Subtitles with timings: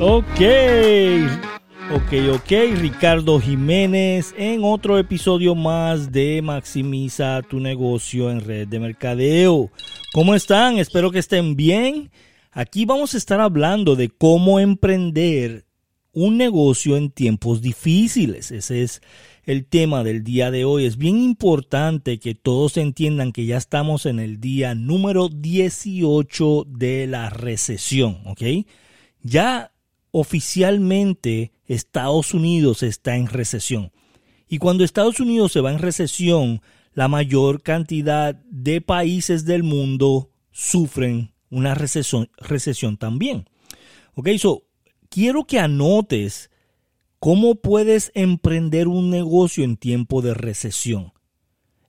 [0.00, 0.40] Ok,
[1.92, 8.78] ok, ok, Ricardo Jiménez en otro episodio más de Maximiza tu negocio en red de
[8.78, 9.72] mercadeo.
[10.12, 10.78] ¿Cómo están?
[10.78, 12.12] Espero que estén bien.
[12.52, 15.66] Aquí vamos a estar hablando de cómo emprender
[16.12, 18.52] un negocio en tiempos difíciles.
[18.52, 19.02] Ese es
[19.42, 20.84] el tema del día de hoy.
[20.84, 27.08] Es bien importante que todos entiendan que ya estamos en el día número 18 de
[27.08, 28.42] la recesión, ¿ok?
[29.22, 29.72] Ya
[30.18, 33.92] oficialmente Estados Unidos está en recesión.
[34.48, 36.60] Y cuando Estados Unidos se va en recesión,
[36.92, 43.48] la mayor cantidad de países del mundo sufren una recesión, recesión también.
[44.14, 44.64] Ok, so
[45.08, 46.50] quiero que anotes
[47.20, 51.12] cómo puedes emprender un negocio en tiempo de recesión.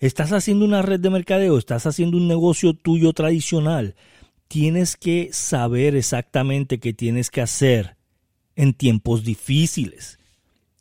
[0.00, 3.94] Estás haciendo una red de mercadeo, estás haciendo un negocio tuyo tradicional.
[4.48, 7.97] Tienes que saber exactamente qué tienes que hacer
[8.58, 10.18] en tiempos difíciles.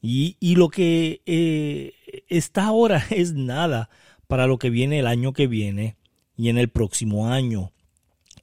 [0.00, 1.92] Y, lo que eh,
[2.28, 3.90] está ahora es nada
[4.28, 5.96] para lo que viene el año que viene
[6.36, 7.72] y en el próximo año.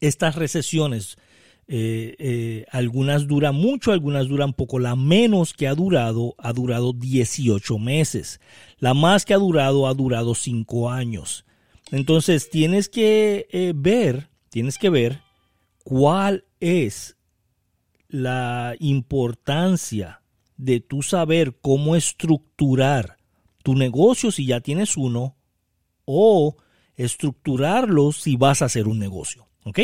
[0.01, 1.17] Estas recesiones
[1.67, 4.79] eh, eh, algunas duran mucho, algunas duran poco.
[4.79, 8.41] La menos que ha durado ha durado 18 meses.
[8.79, 11.45] La más que ha durado ha durado 5 años.
[11.91, 15.21] Entonces tienes que ver, tienes que ver
[15.83, 17.15] cuál es
[18.11, 20.21] la importancia
[20.57, 23.17] de tu saber cómo estructurar
[23.63, 25.37] tu negocio si ya tienes uno
[26.03, 26.57] o
[26.95, 29.47] estructurarlo si vas a hacer un negocio.
[29.63, 29.79] ¿Ok?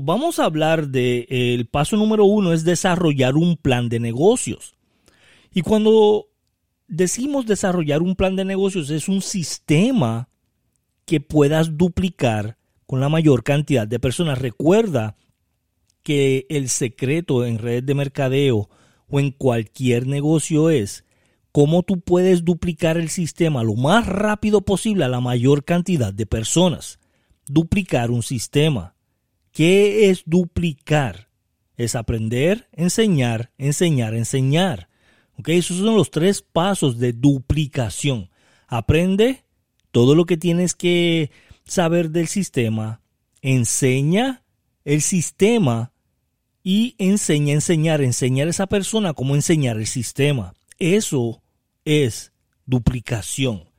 [0.00, 4.74] vamos a hablar de el paso número uno es desarrollar un plan de negocios.
[5.54, 6.26] Y cuando
[6.88, 10.28] decimos desarrollar un plan de negocios es un sistema
[11.06, 14.38] que puedas duplicar con la mayor cantidad de personas.
[14.38, 15.16] Recuerda
[16.08, 18.70] que el secreto en redes de mercadeo
[19.10, 21.04] o en cualquier negocio es
[21.52, 26.24] cómo tú puedes duplicar el sistema lo más rápido posible a la mayor cantidad de
[26.24, 26.98] personas.
[27.46, 28.94] Duplicar un sistema.
[29.52, 31.28] ¿Qué es duplicar?
[31.76, 34.88] Es aprender, enseñar, enseñar, enseñar.
[35.36, 35.50] ¿Ok?
[35.50, 38.30] Esos son los tres pasos de duplicación.
[38.66, 39.44] Aprende
[39.90, 41.30] todo lo que tienes que
[41.66, 43.02] saber del sistema,
[43.42, 44.42] enseña
[44.86, 45.92] el sistema
[46.70, 50.52] y enseña a enseñar, enseñar a esa persona cómo enseñar el sistema.
[50.78, 51.40] Eso
[51.86, 52.34] es
[52.66, 53.70] duplicación.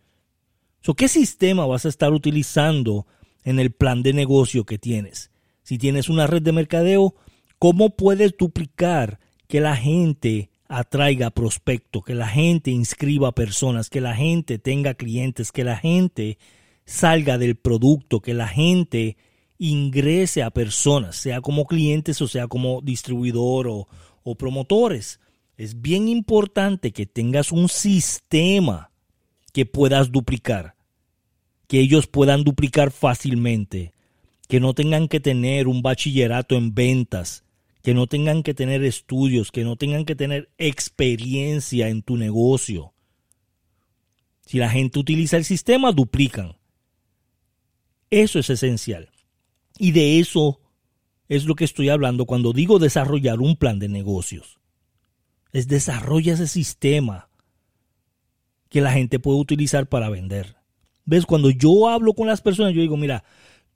[0.97, 3.05] ¿Qué sistema vas a estar utilizando
[3.44, 5.29] en el plan de negocio que tienes?
[5.61, 7.13] si tienes una red de mercadeo,
[7.59, 14.16] ¿cómo puedes duplicar que la gente atraiga prospectos, que la gente inscriba personas, que la
[14.16, 16.39] gente tenga clientes, que la gente
[16.85, 19.16] salga del producto, que la gente
[19.59, 23.88] ingrese a personas, sea como clientes o sea como distribuidor o,
[24.24, 25.20] o promotores.
[25.58, 28.90] Es bien importante que tengas un sistema
[29.53, 30.75] que puedas duplicar,
[31.68, 33.94] que ellos puedan duplicar fácilmente
[34.50, 37.44] que no tengan que tener un bachillerato en ventas,
[37.84, 42.91] que no tengan que tener estudios, que no tengan que tener experiencia en tu negocio.
[44.47, 46.58] Si la gente utiliza el sistema, duplican.
[48.09, 49.12] Eso es esencial.
[49.79, 50.59] Y de eso
[51.29, 54.59] es lo que estoy hablando cuando digo desarrollar un plan de negocios.
[55.53, 57.29] Es desarrolla ese sistema
[58.67, 60.57] que la gente puede utilizar para vender.
[61.06, 61.25] ¿Ves?
[61.25, 63.23] Cuando yo hablo con las personas, yo digo, mira,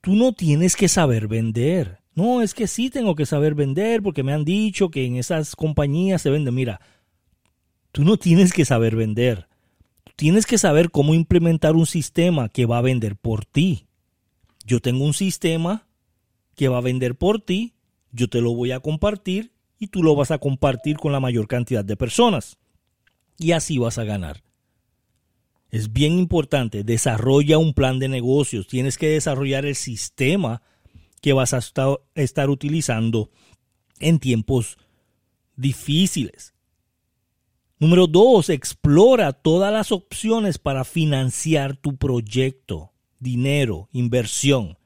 [0.02, 2.00] tú no tienes que saber vender.
[2.14, 5.56] No, es que sí tengo que saber vender porque me han dicho que en esas
[5.56, 6.50] compañías se vende.
[6.50, 6.82] Mira,
[7.92, 9.48] tú no tienes que saber vender.
[10.16, 13.86] tienes que saber cómo implementar un sistema que va a vender por ti.
[14.66, 15.88] Yo tengo un sistema
[16.54, 17.74] que va a vender por ti,
[18.12, 21.48] yo te lo voy a compartir y tú lo vas a compartir con la mayor
[21.48, 22.58] cantidad de personas.
[23.38, 24.42] Y así vas a ganar.
[25.70, 30.62] Es bien importante, desarrolla un plan de negocios, tienes que desarrollar el sistema
[31.20, 31.58] que vas a
[32.14, 33.30] estar utilizando
[33.98, 34.78] en tiempos
[35.56, 36.54] difíciles.
[37.78, 44.78] Número dos, explora todas las opciones para financiar tu proyecto, dinero, inversión.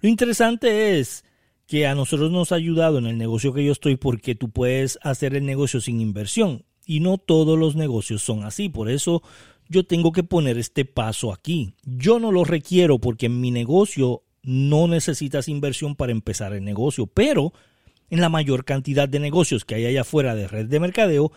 [0.00, 1.24] Lo interesante es
[1.66, 4.98] que a nosotros nos ha ayudado en el negocio que yo estoy porque tú puedes
[5.02, 8.68] hacer el negocio sin inversión y no todos los negocios son así.
[8.68, 9.22] Por eso
[9.68, 11.74] yo tengo que poner este paso aquí.
[11.84, 17.06] Yo no lo requiero porque en mi negocio no necesitas inversión para empezar el negocio,
[17.06, 17.52] pero
[18.08, 21.30] en la mayor cantidad de negocios que hay allá afuera de red de mercadeo,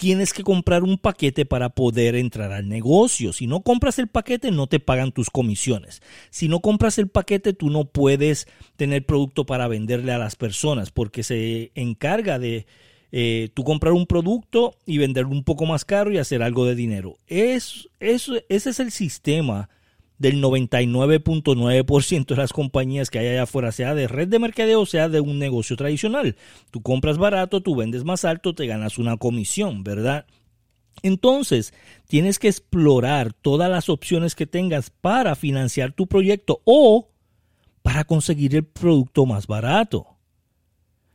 [0.00, 3.34] tienes que comprar un paquete para poder entrar al negocio.
[3.34, 6.00] Si no compras el paquete, no te pagan tus comisiones.
[6.30, 10.90] Si no compras el paquete, tú no puedes tener producto para venderle a las personas
[10.90, 12.64] porque se encarga de
[13.12, 16.76] eh, tú comprar un producto y venderlo un poco más caro y hacer algo de
[16.76, 17.18] dinero.
[17.26, 19.68] Es, ese es el sistema
[20.20, 25.08] del 99.9% de las compañías que hay allá afuera, sea de red de mercadeo, sea
[25.08, 26.36] de un negocio tradicional.
[26.70, 30.26] Tú compras barato, tú vendes más alto, te ganas una comisión, ¿verdad?
[31.02, 31.72] Entonces,
[32.06, 37.08] tienes que explorar todas las opciones que tengas para financiar tu proyecto o
[37.80, 40.06] para conseguir el producto más barato.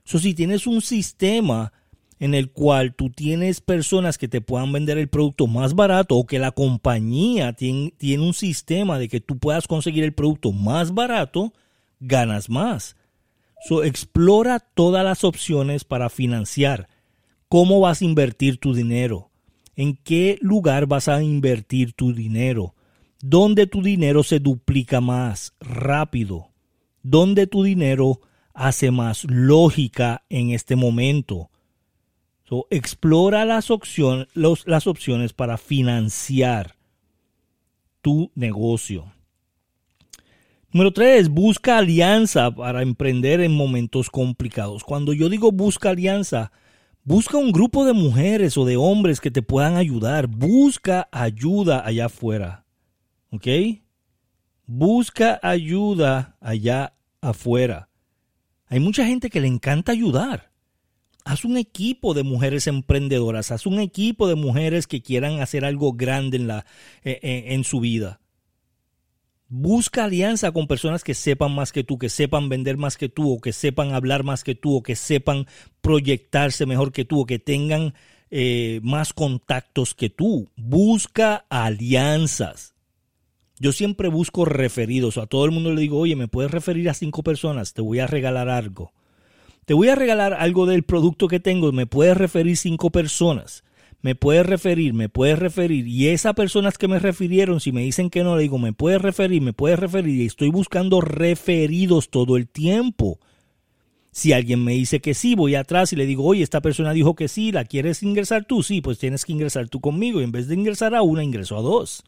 [0.03, 1.73] So, si tienes un sistema
[2.25, 6.25] en el cual tú tienes personas que te puedan vender el producto más barato o
[6.25, 10.95] que la compañía tiene, tiene, un sistema de que tú puedas conseguir el producto más
[10.95, 11.53] barato,
[11.99, 12.97] ganas más.
[13.67, 16.89] So, explora todas las opciones para financiar.
[17.47, 19.29] ¿Cómo vas a invertir tu dinero?
[19.75, 22.73] ¿En qué lugar vas a invertir tu dinero?
[23.21, 26.49] ¿Dónde tu dinero se duplica más rápido?
[27.03, 28.19] ¿Dónde tu dinero
[28.55, 31.51] hace más lógica en este momento?
[32.69, 33.69] Explora las,
[34.65, 36.75] las opciones para financiar
[38.01, 39.11] tu negocio.
[40.71, 44.83] Número tres, busca alianza para emprender en momentos complicados.
[44.83, 46.51] Cuando yo digo busca alianza,
[47.03, 50.27] busca un grupo de mujeres o de hombres que te puedan ayudar.
[50.27, 52.65] Busca ayuda allá afuera.
[53.31, 53.47] ¿Ok?
[54.67, 57.89] Busca ayuda allá afuera.
[58.67, 60.51] Hay mucha gente que le encanta ayudar.
[61.25, 65.93] Haz un equipo de mujeres emprendedoras, haz un equipo de mujeres que quieran hacer algo
[65.93, 66.67] grande en, la,
[67.03, 68.21] e, e, en, su vida.
[69.47, 73.33] Busca alianza con personas que sepan más que tú, que sepan vender más que tú,
[73.33, 75.47] o que sepan hablar más que tú, o que sepan
[75.81, 77.95] proyectarse mejor que tú, o que tengan
[78.29, 80.51] eh, más contactos que tú.
[80.55, 82.75] Busca alianzas.
[83.57, 85.17] Yo siempre busco referidos.
[85.17, 87.73] A todo el mundo le digo, oye, ¿me puedes referir a cinco personas?
[87.73, 88.93] Te voy a regalar algo
[89.65, 93.63] te voy a regalar algo del producto que tengo, me puedes referir cinco personas,
[94.01, 98.11] me puedes referir, me puedes referir, y esas personas que me refirieron, si me dicen
[98.11, 102.37] que no, le digo, me puedes referir, me puedes referir, y estoy buscando referidos todo
[102.37, 103.19] el tiempo.
[104.11, 107.15] Si alguien me dice que sí, voy atrás y le digo, oye, esta persona dijo
[107.15, 108.63] que sí, ¿la quieres ingresar tú?
[108.63, 110.21] Sí, pues tienes que ingresar tú conmigo.
[110.21, 112.01] Y en vez de ingresar a una, ingreso a dos.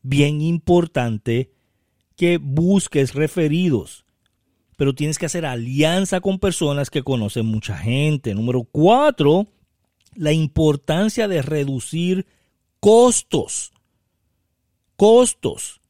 [0.00, 1.52] Bien importante
[2.16, 4.06] que busques referidos
[4.78, 8.32] pero tienes que hacer alianza con personas que conocen mucha gente.
[8.32, 9.48] Número cuatro,
[10.14, 12.26] la importancia de reducir
[12.78, 13.72] costos.
[14.94, 15.80] Costos.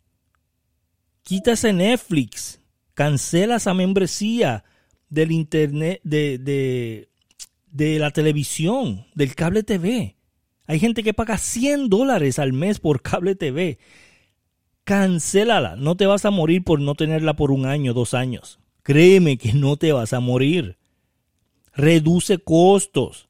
[1.21, 2.63] Quítase Netflix,
[2.95, 4.65] cancela esa membresía
[5.11, 6.39] del internet, de,
[7.67, 10.17] de, la televisión, del cable TV.
[10.65, 13.79] Hay gente que paga 100 dólares al mes por cable TV.
[14.85, 15.77] Cancélala.
[15.77, 18.59] No te vas a morir por no tenerla por un año, dos años.
[18.89, 20.79] Créeme que no te vas a morir.
[21.75, 23.29] Reduce costos.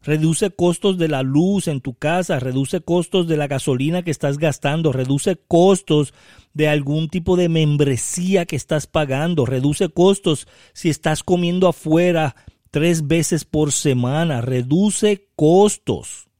[0.00, 4.38] Reduce costos de la luz en tu casa, reduce costos de la gasolina que estás
[4.38, 6.14] gastando, reduce costos
[6.54, 12.34] de algún tipo de membresía que estás pagando, reduce costos si estás comiendo afuera
[12.70, 16.30] tres veces por semana, reduce costos.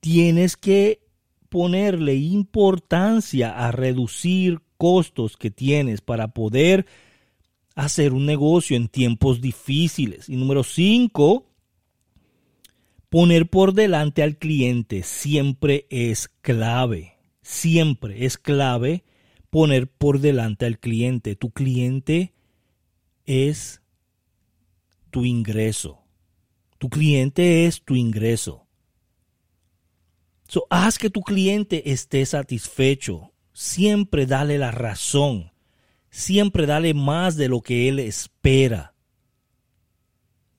[0.00, 1.06] Tienes que
[1.48, 6.86] ponerle importancia a reducir costos que tienes para poder
[7.74, 10.28] hacer un negocio en tiempos difíciles.
[10.28, 11.46] Y número cinco,
[13.08, 17.18] poner por delante al cliente siempre es clave.
[17.42, 19.04] Siempre es clave
[19.50, 21.36] poner por delante al cliente.
[21.36, 22.32] Tu cliente
[23.26, 23.82] es
[25.10, 26.02] tu ingreso.
[26.78, 28.66] Tu cliente es tu ingreso.
[30.48, 35.52] So, haz que tu cliente esté satisfecho siempre dale la razón,
[36.10, 38.92] siempre dale más de lo que él espera.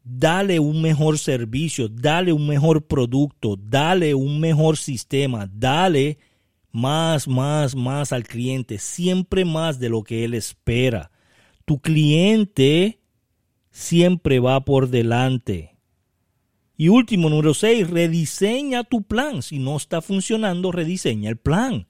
[0.03, 6.19] Dale un mejor servicio, dale un mejor producto, dale un mejor sistema, dale
[6.71, 11.11] más, más, más al cliente, siempre más de lo que él espera.
[11.65, 12.99] Tu cliente
[13.71, 15.75] siempre va por delante.
[16.77, 19.41] Y último, número 6, rediseña tu plan.
[19.41, 21.87] Si no está funcionando, rediseña el plan.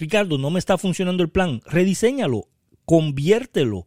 [0.00, 2.48] Ricardo, no me está funcionando el plan, rediseñalo,
[2.86, 3.86] conviértelo.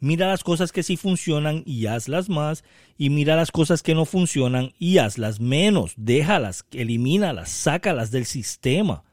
[0.00, 2.64] Mira las cosas que sí funcionan y hazlas más,
[2.96, 9.04] y mira las cosas que no funcionan y hazlas menos, déjalas, elimínalas, sácalas del sistema.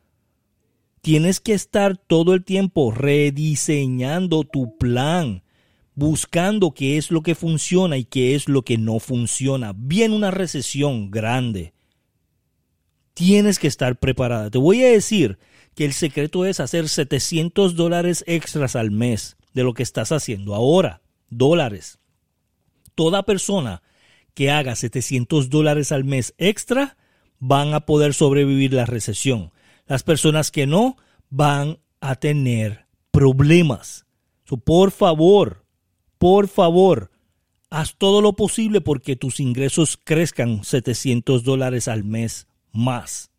[1.02, 5.44] Tienes que estar todo el tiempo rediseñando tu plan,
[5.96, 9.74] buscando qué es lo que funciona y qué es lo que no funciona.
[9.76, 11.74] Viene una recesión grande.
[13.14, 14.50] Tienes que estar preparada.
[14.50, 15.38] Te voy a decir
[15.76, 20.56] que el secreto es hacer 700 dólares extras al mes de lo que estás haciendo
[20.56, 21.02] ahora.
[21.30, 22.00] Dólares.
[22.96, 23.84] Toda persona
[24.34, 26.98] que haga 700 dólares al mes extra
[27.40, 29.52] van a poder sobrevivir la recesión.
[29.86, 30.98] Las personas que no
[31.30, 34.06] van a tener problemas.
[34.64, 35.66] por favor,
[36.18, 37.12] por favor,
[37.70, 43.32] haz todo lo posible porque tus ingresos crezcan 700 dólares al mes más.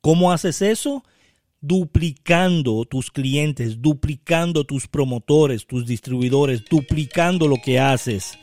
[0.00, 1.04] ¿Cómo haces eso?
[1.60, 8.38] Duplicando tus clientes, duplicando tus promotores, tus distribuidores, duplicando lo que haces.